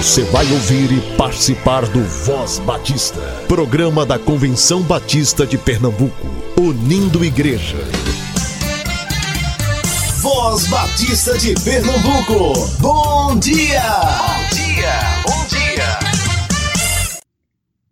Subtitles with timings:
[0.00, 6.26] Você vai ouvir e participar do Voz Batista, programa da Convenção Batista de Pernambuco,
[6.58, 7.76] unindo igreja.
[10.22, 13.82] Voz Batista de Pernambuco, bom dia!
[13.90, 15.98] Bom dia, bom dia!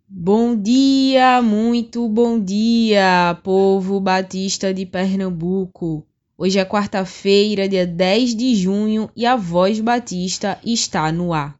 [0.09, 6.03] Bom dia, muito bom dia, povo batista de Pernambuco.
[6.35, 11.58] Hoje é quarta-feira, dia 10 de junho, e a Voz Batista está no ar.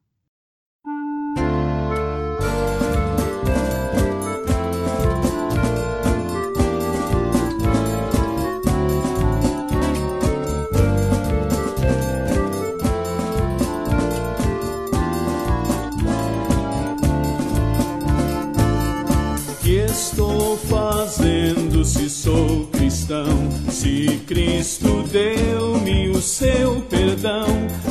[20.69, 23.25] Fazendo se sou cristão?
[23.69, 27.47] Se Cristo deu-me o seu perdão,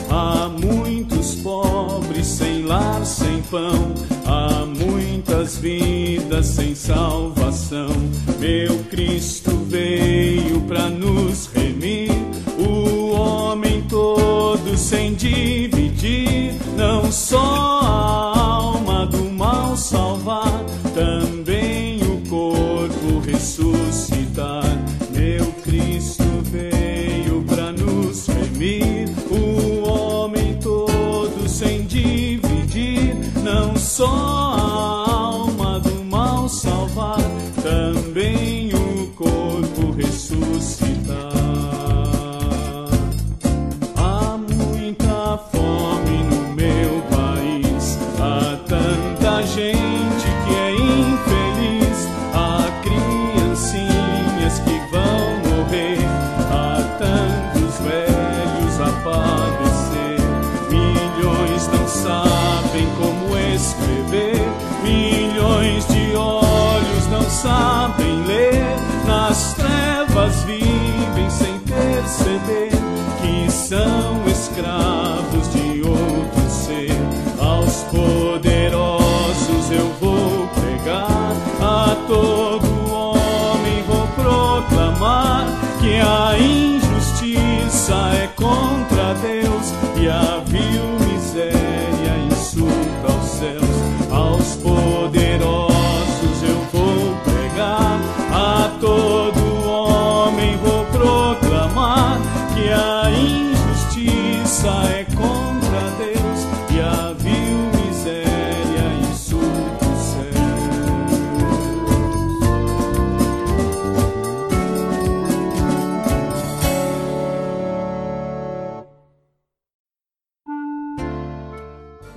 [0.08, 3.92] há muitos pobres sem lar, sem pão,
[4.24, 7.90] há muitas vidas sem salvação.
[8.38, 12.12] Meu Cristo veio para nos remir,
[12.58, 17.77] o homem todo sem dividir, não só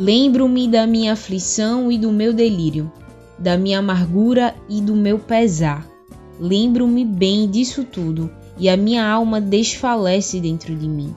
[0.01, 2.91] Lembro-me da minha aflição e do meu delírio,
[3.37, 5.87] da minha amargura e do meu pesar.
[6.39, 11.15] Lembro-me bem disso tudo, e a minha alma desfalece dentro de mim.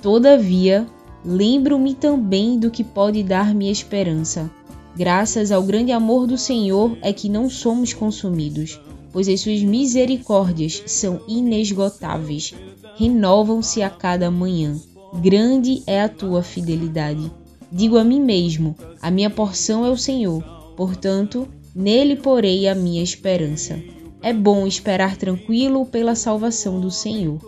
[0.00, 0.86] Todavia,
[1.22, 4.50] lembro-me também do que pode dar-me esperança.
[4.96, 8.80] Graças ao grande amor do Senhor é que não somos consumidos,
[9.12, 12.54] pois as suas misericórdias são inesgotáveis,
[12.96, 14.74] renovam-se a cada manhã.
[15.20, 17.30] Grande é a tua fidelidade.
[17.70, 20.42] Digo a mim mesmo: a minha porção é o Senhor,
[20.76, 23.80] portanto, nele porei a minha esperança.
[24.22, 27.38] É bom esperar tranquilo pela salvação do Senhor.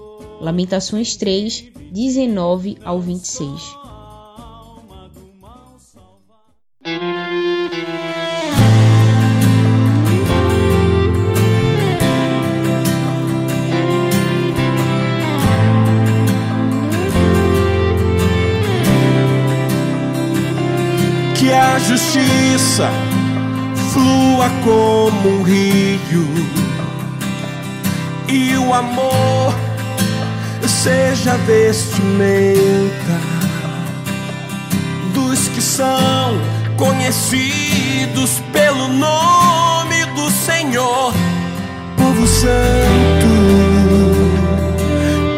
[0.40, 3.77] Lamentações 3, 19 ao 26.
[21.98, 22.88] Justiça
[23.92, 26.28] flua como um rio
[28.28, 29.52] e o amor
[30.62, 33.18] seja vestimenta
[35.12, 36.40] dos que são
[36.76, 41.12] conhecidos pelo nome do Senhor,
[41.96, 43.26] povo santo.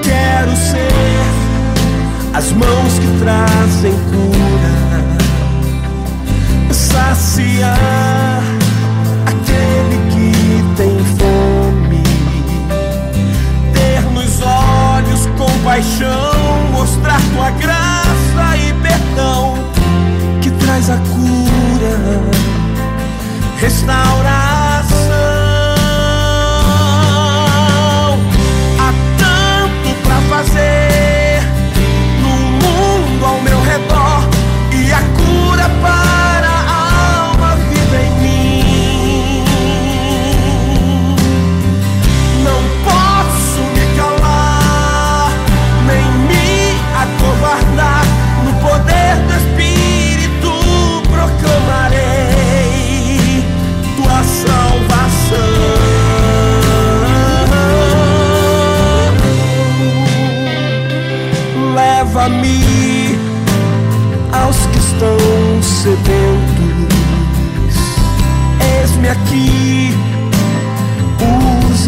[0.03, 0.93] Quero ser
[2.35, 4.30] as mãos que trazem cura
[7.15, 8.20] saciar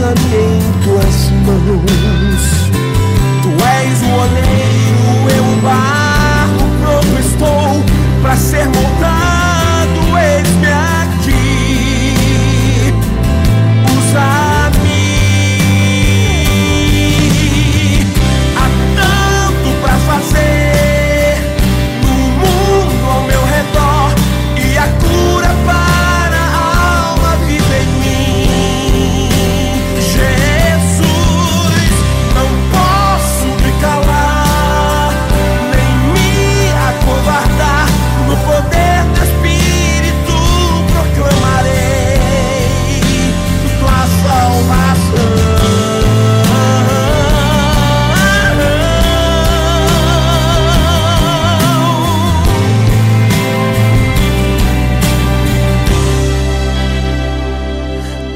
[0.02, 2.42] lança-me em tuas mãos.
[3.42, 5.06] Tu és o oleiro,
[5.36, 7.84] eu o barco, pronto estou
[8.20, 8.91] para ser morto.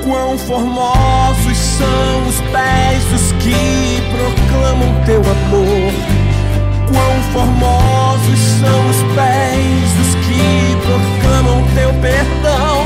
[0.06, 5.92] Quão formosos são os pés dos que proclamam teu amor.
[6.86, 12.84] Quão formosos são os pés dos que proclamam teu perdão.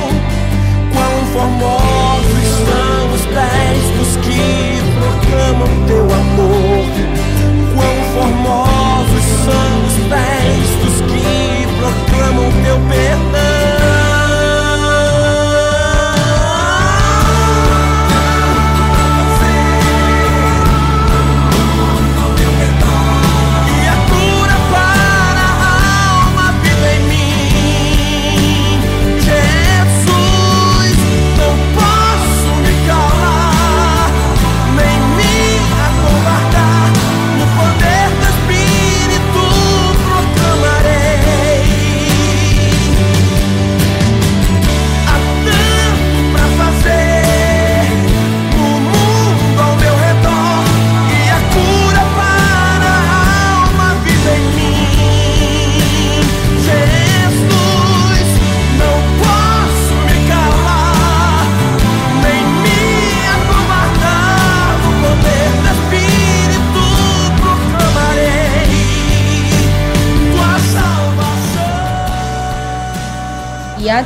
[0.95, 6.87] Quão formosos são os pés dos que proclamam teu amor.
[7.75, 13.50] Quão formosos são os pés dos que proclamam teu perdão.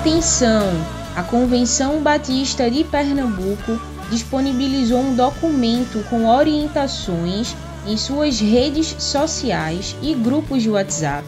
[0.04, 0.68] Atenção!
[1.16, 3.80] A Convenção Batista de Pernambuco
[4.10, 7.56] disponibilizou um documento com orientações
[7.86, 11.26] em suas redes sociais e grupos de WhatsApp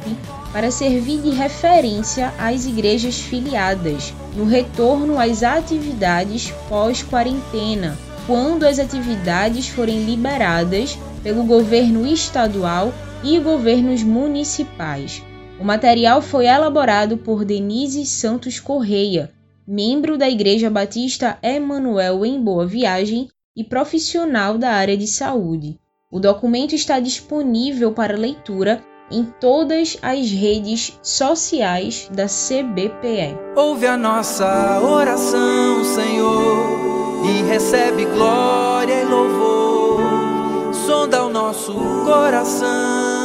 [0.53, 7.97] para servir de referência às igrejas filiadas no retorno às atividades pós-quarentena,
[8.27, 12.93] quando as atividades forem liberadas pelo governo estadual
[13.25, 15.23] e governos municipais.
[15.59, 19.33] O material foi elaborado por Denise Santos Correia,
[19.67, 25.81] membro da Igreja Batista Emanuel em Boa Viagem e profissional da área de saúde.
[26.13, 33.37] O documento está disponível para leitura em todas as redes sociais da CBPE.
[33.57, 40.75] Ouve a nossa oração, Senhor, e recebe glória e louvor.
[40.75, 41.73] Sonda o nosso
[42.05, 43.16] coração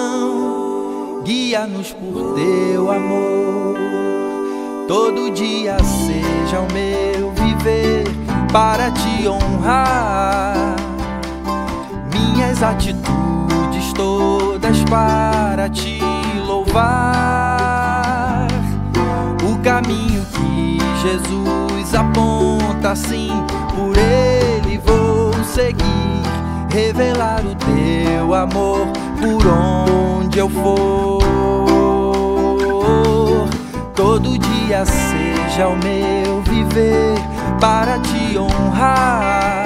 [1.23, 3.77] guia-nos por teu amor.
[4.87, 8.03] Todo dia seja o meu viver
[8.51, 10.75] para te honrar.
[12.13, 15.99] Minhas atitudes todas para te
[16.45, 16.81] louvar.
[19.43, 23.31] O caminho que Jesus aponta, sim,
[23.75, 25.81] por ele vou seguir.
[26.69, 28.87] Revelar o teu amor
[29.19, 29.90] por onde
[30.39, 31.21] eu for.
[33.95, 37.15] Todo dia seja o meu viver
[37.59, 39.65] para te honrar.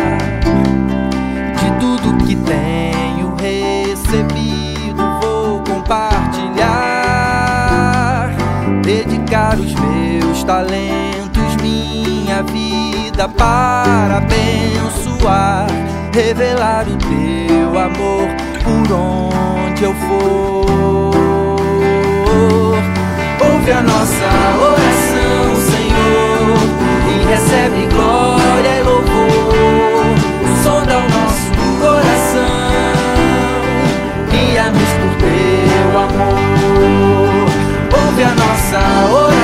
[1.60, 8.34] De tudo que tenho recebido, vou compartilhar.
[8.82, 15.68] Dedicar os meus talentos, minha vida para abençoar.
[16.12, 18.35] Revelar o teu amor
[18.66, 20.66] por onde eu for.
[23.48, 24.28] Ouve a nossa
[24.60, 26.58] oração, Senhor,
[27.08, 30.16] e recebe glória e louvor.
[30.64, 32.96] Sonda o nosso coração,
[34.32, 37.46] guia-nos por teu amor.
[38.04, 38.80] Ouve a nossa
[39.14, 39.35] oração,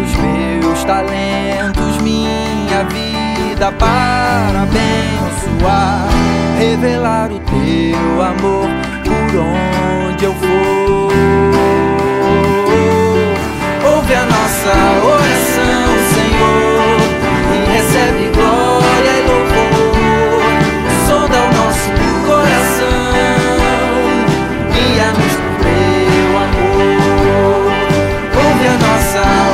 [0.00, 6.08] os meus talentos, minha vida para abençoar.
[6.58, 8.68] Revelar o teu amor
[9.04, 10.66] por onde eu for.
[14.06, 14.70] ouve a nossa
[15.04, 16.98] oração, Senhor,
[17.52, 20.44] e recebe glória e louvor.
[21.08, 21.90] Sonda o nosso
[22.24, 23.10] coração,
[24.72, 27.66] guia-nos por teu amor.
[28.44, 29.45] Ouve a nossa oração,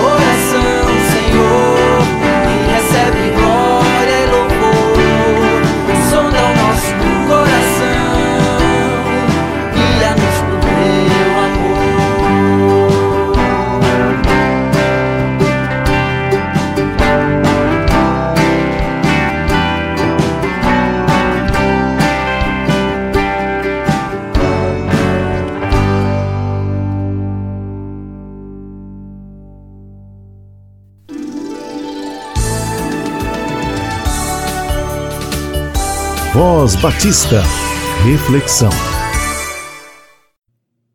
[36.44, 37.40] Voz Batista.
[38.04, 38.68] Reflexão.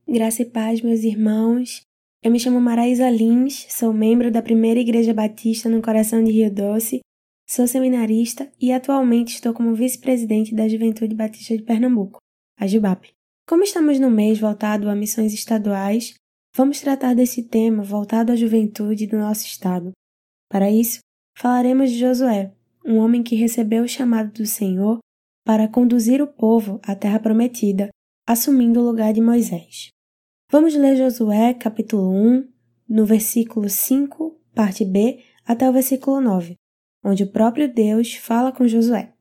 [0.06, 1.84] Graça e paz, meus irmãos.
[2.22, 6.54] Eu me chamo Maraísa Lins, sou membro da Primeira Igreja Batista no coração de Rio
[6.54, 7.00] Doce,
[7.48, 12.18] sou seminarista e atualmente estou como vice-presidente da Juventude Batista de Pernambuco,
[12.60, 13.13] a JUBAP.
[13.48, 16.13] Como estamos no mês voltado a missões estaduais,
[16.54, 19.94] vamos tratar desse tema voltado à juventude do nosso estado.
[20.51, 21.00] Para isso,
[21.38, 22.51] falaremos de Josué,
[22.86, 25.00] um homem que recebeu o chamado do Senhor
[25.48, 27.88] para conduzir o povo à terra prometida,
[28.27, 29.92] assumindo o lugar de Moisés.
[30.51, 32.50] Vamos ler Josué, capítulo 1,
[32.89, 36.56] no versículo 5, parte B, até o versículo 9,
[37.01, 39.13] onde o próprio Deus fala com Josué.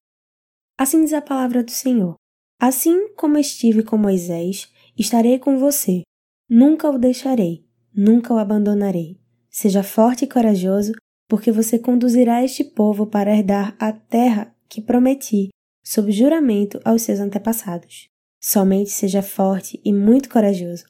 [0.76, 2.16] Assim diz a palavra do Senhor:
[2.60, 4.68] Assim como estive com Moisés,
[4.98, 6.02] estarei com você.
[6.50, 7.64] Nunca o deixarei,
[7.94, 9.16] nunca o abandonarei.
[9.48, 10.90] Seja forte e corajoso,
[11.28, 15.50] porque você conduzirá este povo para herdar a terra que prometi,
[15.86, 18.08] sob juramento aos seus antepassados.
[18.40, 20.84] Somente seja forte e muito corajoso.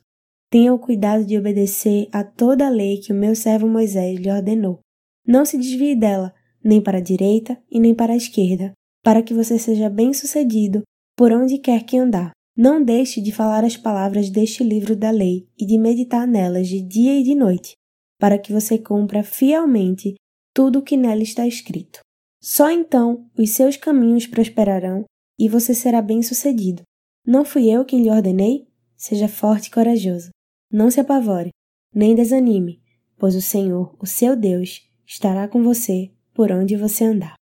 [0.50, 4.30] Tenha o cuidado de obedecer a toda a lei que o meu servo Moisés lhe
[4.30, 4.78] ordenou.
[5.26, 6.32] Não se desvie dela,
[6.64, 8.72] nem para a direita e nem para a esquerda,
[9.02, 10.82] para que você seja bem-sucedido
[11.14, 12.30] por onde quer que andar.
[12.56, 16.80] Não deixe de falar as palavras deste livro da lei e de meditar nelas de
[16.80, 17.74] dia e de noite,
[18.18, 20.14] para que você cumpra fielmente
[20.54, 22.00] tudo o que nela está escrito.
[22.48, 25.04] Só então os seus caminhos prosperarão
[25.36, 26.84] e você será bem-sucedido.
[27.26, 28.68] Não fui eu quem lhe ordenei?
[28.96, 30.30] Seja forte e corajoso.
[30.70, 31.50] Não se apavore,
[31.92, 32.80] nem desanime,
[33.18, 37.34] pois o Senhor, o seu Deus, estará com você por onde você andar.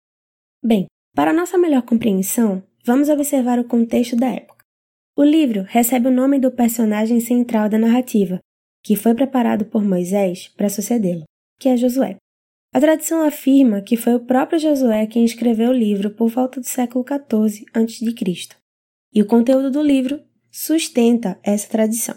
[0.62, 4.64] Bem, para nossa melhor compreensão, vamos observar o contexto da época.
[5.14, 8.38] O livro recebe o nome do personagem central da narrativa,
[8.82, 11.25] que foi preparado por Moisés para sucedê-lo,
[11.61, 12.16] que é Josué.
[12.75, 16.66] A tradição afirma que foi o próprio Josué quem escreveu o livro por volta do
[16.66, 18.49] século XIV a.C.
[19.14, 22.16] E o conteúdo do livro sustenta essa tradição.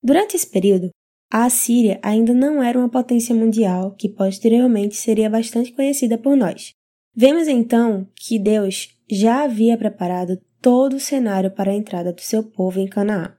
[0.00, 0.90] Durante esse período,
[1.28, 6.70] a Assíria ainda não era uma potência mundial que posteriormente seria bastante conhecida por nós.
[7.12, 12.44] Vemos então que Deus já havia preparado todo o cenário para a entrada do seu
[12.44, 13.36] povo em Canaã.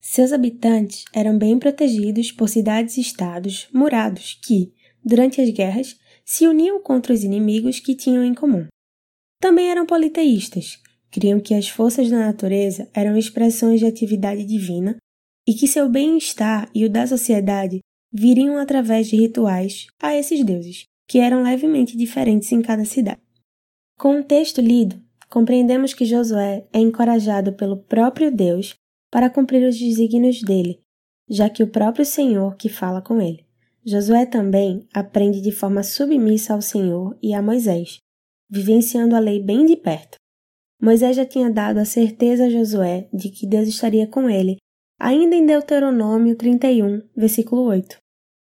[0.00, 4.72] Seus habitantes eram bem protegidos por cidades-estados murados que,
[5.04, 8.66] durante as guerras, se uniam contra os inimigos que tinham em comum.
[9.40, 10.78] Também eram politeístas,
[11.10, 14.96] criam que as forças da natureza eram expressões de atividade divina
[15.46, 17.80] e que seu bem-estar e o da sociedade
[18.12, 23.20] viriam através de rituais a esses deuses, que eram levemente diferentes em cada cidade.
[23.98, 28.74] Com o texto lido, compreendemos que Josué é encorajado pelo próprio Deus
[29.10, 30.80] para cumprir os desígnios dele,
[31.28, 33.44] já que o próprio Senhor que fala com ele.
[33.84, 37.98] Josué também aprende de forma submissa ao Senhor e a Moisés,
[38.48, 40.16] vivenciando a lei bem de perto.
[40.80, 44.56] Moisés já tinha dado a certeza a Josué de que Deus estaria com ele,
[44.98, 47.96] ainda em Deuteronômio 31, versículo 8.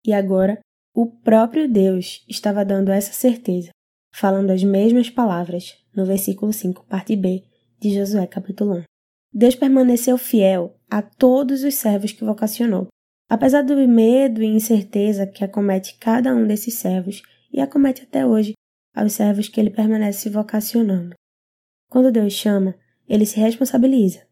[0.05, 0.59] E agora,
[0.93, 3.71] o próprio Deus estava dando essa certeza,
[4.13, 7.45] falando as mesmas palavras no versículo 5, parte B
[7.79, 8.83] de Josué capítulo 1.
[9.33, 12.89] Deus permaneceu fiel a todos os servos que vocacionou,
[13.29, 18.55] Apesar do medo e incerteza que acomete cada um desses servos e acomete até hoje
[18.95, 21.15] aos servos que ele permanece vocacionando.
[21.91, 22.75] Quando Deus chama,
[23.07, 24.27] ele se responsabiliza,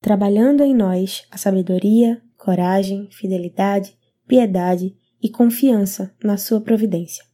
[0.00, 3.96] trabalhando em nós a sabedoria, coragem, fidelidade,
[4.26, 7.24] piedade e confiança na sua providência.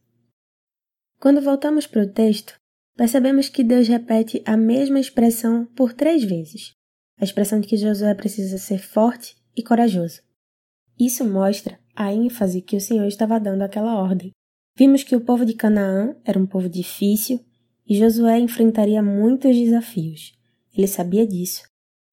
[1.19, 2.55] Quando voltamos para o texto,
[2.95, 6.73] percebemos que Deus repete a mesma expressão por três vezes.
[7.19, 10.21] A expressão de que Josué precisa ser forte e corajoso.
[10.99, 14.31] Isso mostra a ênfase que o Senhor estava dando àquela ordem.
[14.77, 17.39] Vimos que o povo de Canaã era um povo difícil
[17.87, 20.33] e Josué enfrentaria muitos desafios.
[20.75, 21.63] Ele sabia disso,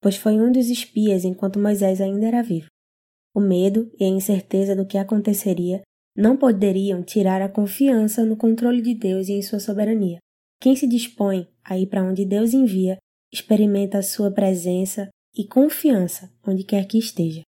[0.01, 2.67] pois foi um dos espias enquanto Moisés ainda era vivo.
[3.33, 5.81] O medo e a incerteza do que aconteceria
[6.15, 10.17] não poderiam tirar a confiança no controle de Deus e em sua soberania.
[10.59, 12.97] Quem se dispõe a ir para onde Deus envia,
[13.31, 17.41] experimenta a sua presença e confiança onde quer que esteja.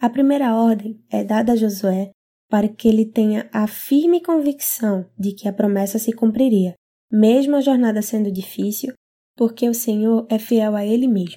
[0.00, 2.10] A primeira ordem é dada a Josué
[2.48, 6.74] para que ele tenha a firme convicção de que a promessa se cumpriria,
[7.12, 8.94] mesmo a jornada sendo difícil,
[9.36, 11.36] porque o Senhor é fiel a ele mesmo.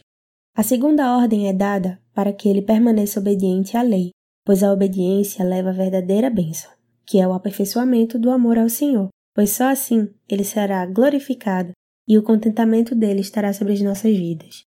[0.55, 4.11] A segunda ordem é dada para que ele permaneça obediente à lei,
[4.45, 6.71] pois a obediência leva à verdadeira bênção,
[7.05, 11.73] que é o aperfeiçoamento do amor ao Senhor, pois só assim ele será glorificado
[12.07, 14.63] e o contentamento dele estará sobre as nossas vidas.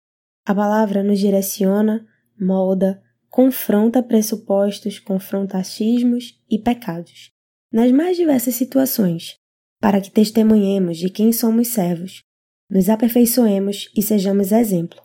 [0.47, 2.05] A palavra nos direciona,
[2.39, 2.99] molda,
[3.33, 7.31] confronta pressupostos, confronta achismos e pecados,
[7.71, 9.39] nas mais diversas situações,
[9.81, 12.21] para que testemunhemos de quem somos servos,
[12.69, 15.01] nos aperfeiçoemos e sejamos exemplo.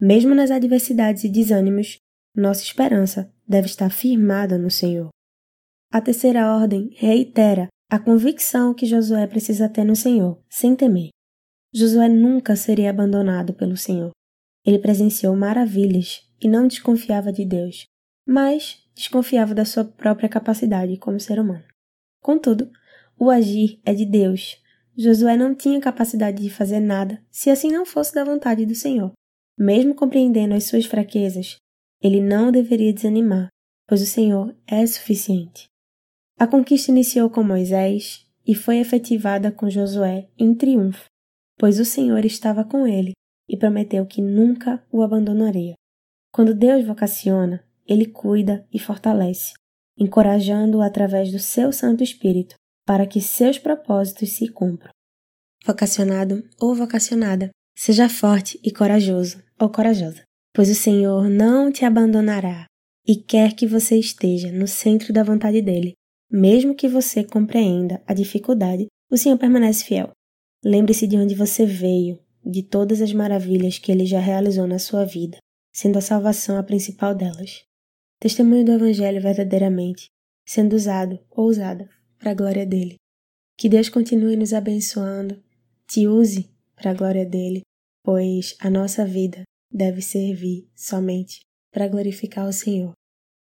[0.00, 1.98] Mesmo nas adversidades e desânimos,
[2.34, 5.10] nossa esperança deve estar firmada no Senhor.
[5.92, 11.10] A terceira ordem reitera a convicção que Josué precisa ter no Senhor, sem temer.
[11.72, 14.10] Josué nunca seria abandonado pelo Senhor.
[14.64, 17.86] Ele presenciou maravilhas e não desconfiava de Deus,
[18.26, 21.64] mas desconfiava da sua própria capacidade como ser humano.
[22.20, 22.70] Contudo,
[23.18, 24.60] o agir é de Deus.
[24.96, 29.12] Josué não tinha capacidade de fazer nada se assim não fosse da vontade do Senhor.
[29.56, 31.56] Mesmo compreendendo as suas fraquezas,
[32.02, 33.48] ele não deveria desanimar,
[33.86, 35.66] pois o Senhor é suficiente.
[36.38, 41.06] A conquista iniciou com Moisés e foi efetivada com Josué em triunfo,
[41.58, 43.12] pois o Senhor estava com ele
[43.48, 45.74] e prometeu que nunca o abandonaria.
[46.32, 49.54] Quando Deus vocaciona, ele cuida e fortalece,
[49.96, 52.54] encorajando-o através do seu Santo Espírito
[52.86, 54.90] para que seus propósitos se cumpram.
[55.64, 62.66] Vocacionado ou vocacionada, seja forte e corajoso ou corajosa pois o Senhor não te abandonará
[63.06, 65.92] e quer que você esteja no centro da vontade dele.
[66.28, 70.10] Mesmo que você compreenda a dificuldade, o Senhor permanece fiel.
[70.64, 75.04] Lembre-se de onde você veio, de todas as maravilhas que ele já realizou na sua
[75.04, 75.38] vida,
[75.72, 77.64] sendo a salvação a principal delas.
[78.20, 80.08] Testemunho do Evangelho verdadeiramente,
[80.46, 82.96] sendo usado ou usada para a glória dele.
[83.56, 85.42] Que Deus continue nos abençoando,
[85.86, 87.62] te use para a glória dele,
[88.02, 91.40] pois a nossa vida deve servir somente
[91.72, 92.92] para glorificar o Senhor.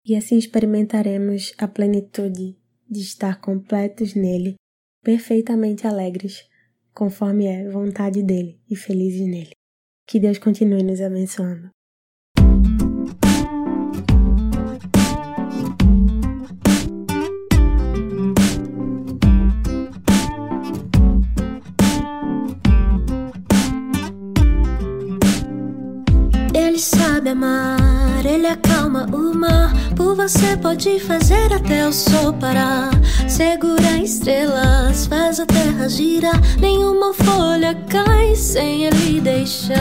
[0.06, 2.56] E assim experimentaremos a plenitude
[2.88, 4.54] de estar completos nele,
[5.02, 6.46] perfeitamente alegres,
[6.94, 9.56] conforme é vontade dele e felizes nele.
[10.06, 11.70] Que Deus continue nos abençoando.
[26.84, 29.72] sabe amar, ele acalma o mar.
[29.96, 32.90] Por você pode fazer até o sol parar.
[33.28, 33.96] Segura
[35.02, 36.40] faz a terra girar.
[36.60, 39.74] Nenhuma folha cai sem ele deixar.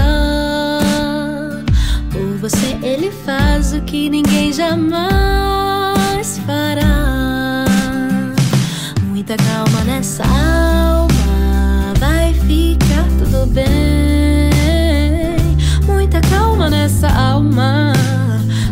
[2.11, 7.65] Por você ele faz o que ninguém jamais fará.
[9.03, 14.53] Muita calma nessa alma, vai ficar tudo bem
[16.13, 17.93] muita calma nessa alma.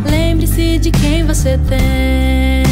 [0.06, 2.64] Lembre-se de quem você tem.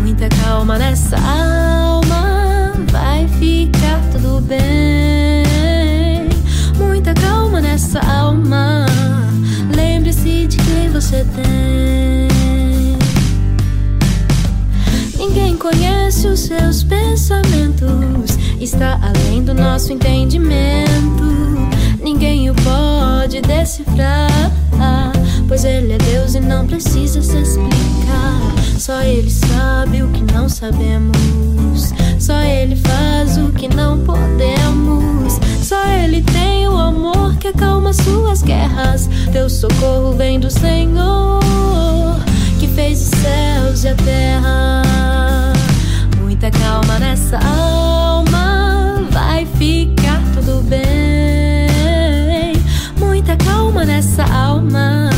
[0.00, 2.05] Muita calma nessa alma.
[3.38, 6.28] Ficar tudo bem.
[6.78, 8.86] Muita calma nessa alma.
[9.74, 12.28] Lembre-se de quem você tem.
[15.18, 18.38] Ninguém conhece os seus pensamentos.
[18.60, 21.26] Está além do nosso entendimento
[22.16, 24.50] ninguém o pode decifrar.
[25.48, 28.40] Pois ele é Deus e não precisa se explicar.
[28.78, 31.92] Só ele sabe o que não sabemos.
[32.18, 33.15] Só ele faz
[33.56, 35.38] que não podemos.
[35.62, 39.08] Só ele tem o amor que acalma suas guerras.
[39.32, 41.40] Teu socorro vem do Senhor,
[42.60, 44.82] que fez os céus e a terra.
[46.20, 51.06] Muita calma nessa alma, vai ficar tudo bem
[53.26, 55.10] muita calma nessa alma.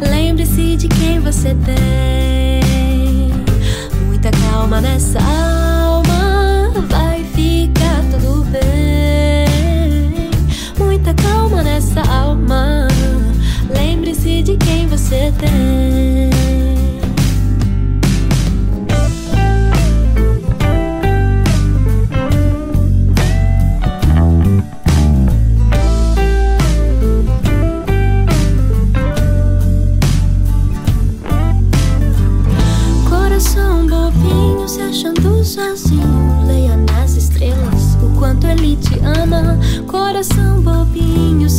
[0.00, 3.32] Lembre-se de quem você tem.
[4.06, 5.63] Muita calma nessa alma.
[15.14, 15.93] Quem você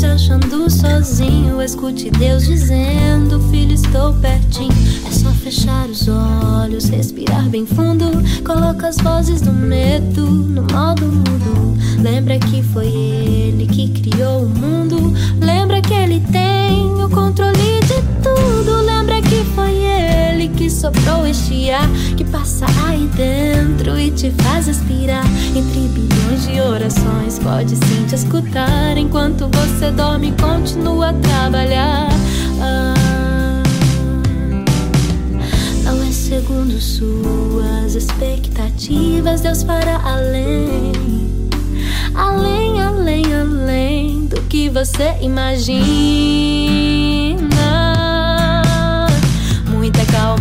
[0.06, 1.62] se achando sozinho.
[1.62, 4.72] Escute Deus dizendo: Filho, estou pertinho.
[5.08, 8.06] É só fechar os olhos, respirar bem fundo.
[8.44, 11.76] Coloca as vozes do medo no modo mudo.
[12.02, 15.14] Lembra que foi ele que criou o mundo.
[15.40, 18.82] Lembra que ele tem o controle de tudo.
[18.82, 19.95] Lembra que foi ele
[20.76, 25.24] que soprou este ar que passa aí dentro e te faz aspirar.
[25.56, 32.10] Entre bilhões de orações, pode sim te escutar enquanto você dorme continua a trabalhar.
[32.62, 33.64] Ah,
[35.86, 40.92] não é segundo suas expectativas, Deus fará além.
[42.14, 46.95] Além, além, além do que você imagina.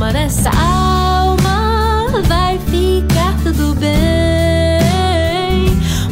[0.05, 3.91] Calma nessa alma, vai ficar tudo bem.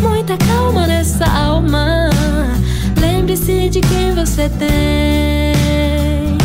[0.00, 2.08] Muita calma nessa alma,
[2.98, 6.38] lembre-se de quem você tem.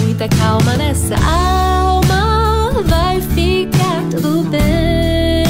[0.00, 5.44] Muita calma nessa alma, vai ficar tudo bem.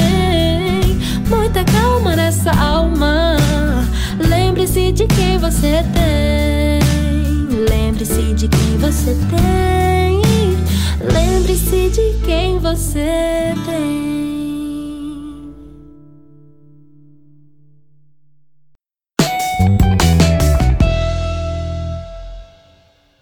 [1.27, 3.37] Muita calma nessa alma,
[4.19, 6.79] lembre-se de quem você tem.
[7.67, 10.28] Lembre-se de quem você tem.
[11.13, 14.09] Lembre-se de quem você tem.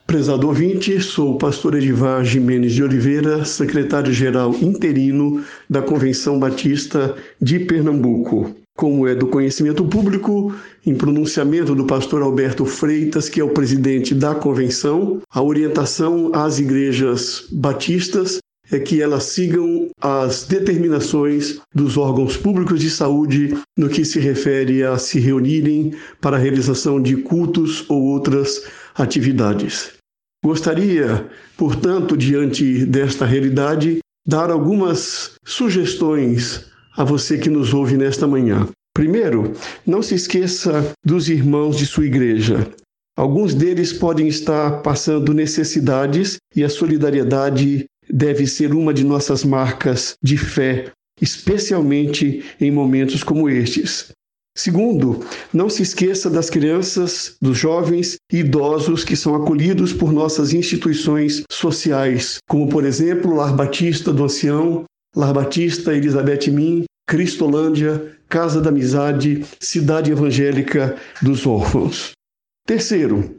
[0.06, 7.60] Prezado ouvinte, sou o pastor Edivar Jimenez de Oliveira, secretário-geral interino da Convenção Batista de
[7.60, 8.56] Pernambuco.
[8.78, 10.54] Como é do conhecimento público,
[10.86, 16.60] em pronunciamento do pastor Alberto Freitas, que é o presidente da convenção, a orientação às
[16.60, 18.38] igrejas batistas
[18.72, 24.84] é que elas sigam as determinações dos órgãos públicos de saúde no que se refere
[24.84, 28.62] a se reunirem para a realização de cultos ou outras
[28.94, 29.94] atividades.
[30.46, 38.68] Gostaria, portanto, diante desta realidade, dar algumas sugestões a você que nos ouve nesta manhã.
[38.94, 39.54] Primeiro,
[39.86, 42.68] não se esqueça dos irmãos de sua igreja.
[43.16, 50.16] Alguns deles podem estar passando necessidades e a solidariedade deve ser uma de nossas marcas
[50.24, 54.12] de fé, especialmente em momentos como estes.
[54.58, 60.52] Segundo, não se esqueça das crianças, dos jovens e idosos que são acolhidos por nossas
[60.52, 64.84] instituições sociais, como, por exemplo, Lar Batista do Ancião,
[65.18, 72.12] Lar Batista Elizabeth Min, Cristolândia, Casa da Amizade, Cidade Evangélica dos Órfãos.
[72.68, 73.36] Terceiro,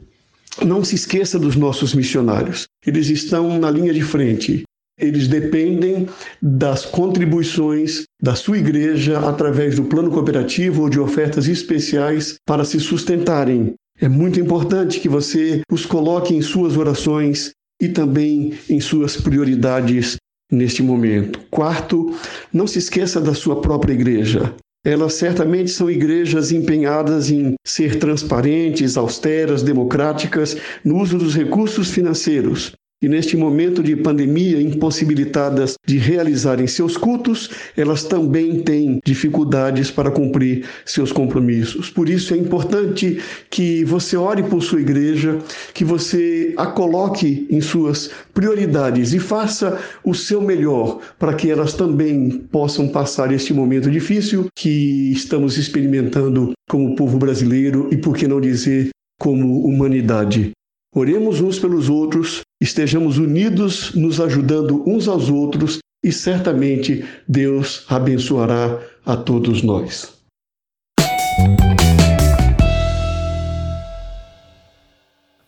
[0.65, 2.65] não se esqueça dos nossos missionários.
[2.85, 4.63] Eles estão na linha de frente.
[4.99, 6.09] Eles dependem
[6.41, 12.77] das contribuições da sua igreja através do plano cooperativo ou de ofertas especiais para se
[12.77, 13.73] sustentarem.
[14.01, 20.17] É muito importante que você os coloque em suas orações e também em suas prioridades
[20.51, 21.39] neste momento.
[21.49, 22.15] Quarto,
[22.51, 24.53] não se esqueça da sua própria igreja.
[24.85, 32.71] Elas certamente são igrejas empenhadas em ser transparentes, austeras, democráticas no uso dos recursos financeiros.
[33.01, 40.11] E neste momento de pandemia, impossibilitadas de realizarem seus cultos, elas também têm dificuldades para
[40.11, 41.89] cumprir seus compromissos.
[41.89, 43.17] Por isso é importante
[43.49, 45.39] que você ore por sua igreja,
[45.73, 51.73] que você a coloque em suas prioridades e faça o seu melhor para que elas
[51.73, 58.27] também possam passar este momento difícil que estamos experimentando como povo brasileiro e, por que
[58.27, 60.51] não dizer, como humanidade.
[60.93, 68.79] Oremos uns pelos outros, estejamos unidos, nos ajudando uns aos outros e certamente Deus abençoará
[69.05, 70.13] a todos nós.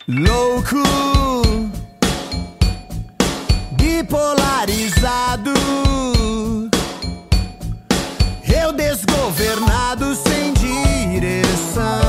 [0.08, 0.84] Louco,
[3.78, 5.52] bipolarizado,
[8.54, 12.01] eu desgovernado sem direção,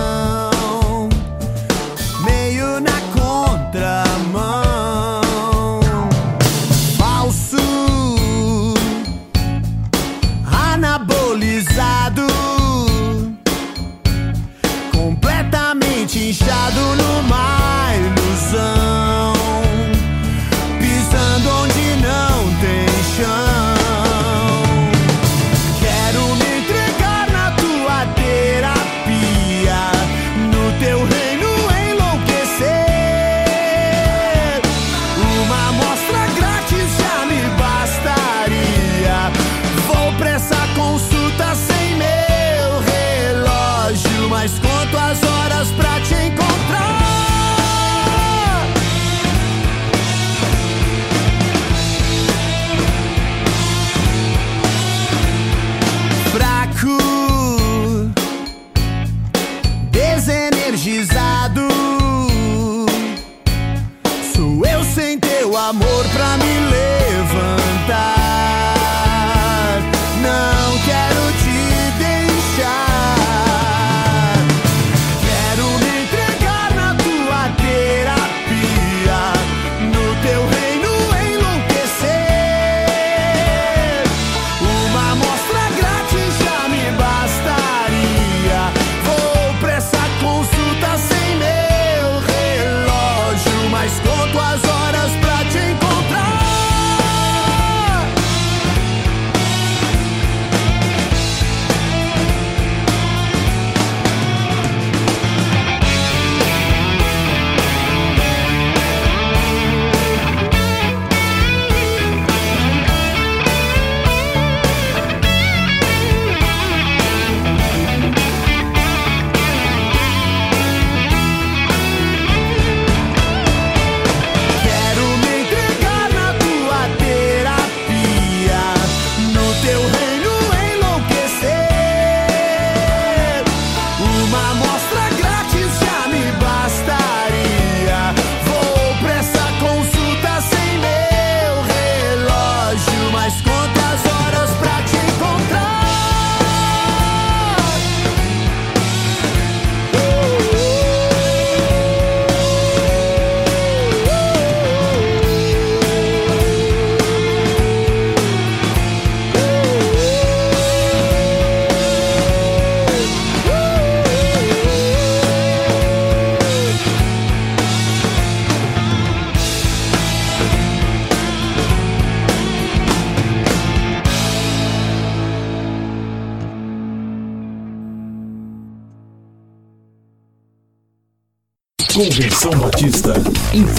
[16.33, 17.02] inchado